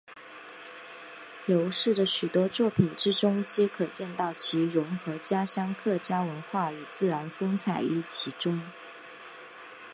[1.45, 8.59] 刘氏的许多作品之中皆可见到其融合家乡客家文化与自然风采于其中。